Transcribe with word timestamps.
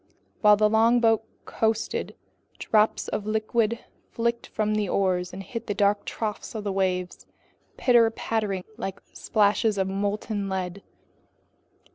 While 0.41 0.55
the 0.57 0.67
longboat 0.67 1.21
coasted, 1.45 2.15
drops 2.57 3.07
of 3.09 3.27
liquid 3.27 3.85
flicked 4.09 4.47
from 4.47 4.73
the 4.73 4.89
oars 4.89 5.31
and 5.31 5.43
hit 5.43 5.67
the 5.67 5.75
dark 5.75 6.05
troughs 6.05 6.55
of 6.55 6.63
the 6.63 6.71
waves, 6.71 7.27
pitter 7.77 8.09
pattering 8.09 8.63
like 8.77 8.99
splashes 9.13 9.77
of 9.77 9.87
molten 9.87 10.49
lead. 10.49 10.81